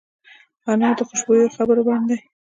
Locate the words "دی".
2.09-2.17